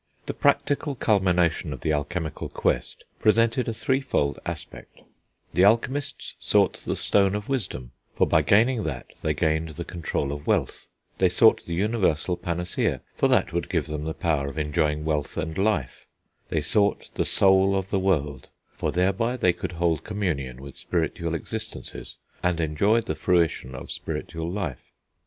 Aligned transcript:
The 0.25 0.33
practical 0.33 0.95
culmination 0.95 1.71
of 1.71 1.81
the 1.81 1.91
alchemical 1.93 2.49
quest 2.49 3.03
presented 3.19 3.67
a 3.67 3.71
threefold 3.73 4.39
aspect; 4.47 5.01
the 5.53 5.63
alchemists 5.63 6.33
sought 6.39 6.73
the 6.77 6.95
stone 6.95 7.35
of 7.35 7.47
wisdom, 7.47 7.91
for 8.15 8.25
by 8.25 8.41
gaining 8.41 8.81
that 8.85 9.05
they 9.21 9.35
gained 9.35 9.69
the 9.69 9.85
control 9.85 10.31
of 10.31 10.47
wealth; 10.47 10.87
they 11.19 11.29
sought 11.29 11.63
the 11.67 11.75
universal 11.75 12.35
panacea, 12.35 13.01
for 13.15 13.27
that 13.27 13.53
would 13.53 13.69
give 13.69 13.85
them 13.85 14.05
the 14.05 14.15
power 14.15 14.47
of 14.47 14.57
enjoying 14.57 15.05
wealth 15.05 15.37
and 15.37 15.55
life; 15.55 16.07
they 16.49 16.61
sought 16.61 17.11
the 17.13 17.23
soul 17.23 17.75
of 17.77 17.91
the 17.91 17.99
world, 17.99 18.49
for 18.75 18.91
thereby 18.91 19.37
they 19.37 19.53
could 19.53 19.73
hold 19.73 20.03
communion 20.03 20.63
with 20.63 20.77
spiritual 20.79 21.35
existences, 21.35 22.15
and 22.41 22.59
enjoy 22.59 23.01
the 23.01 23.13
fruition 23.13 23.75
of 23.75 23.91
spiritual 23.91 24.49
life. 24.51 24.89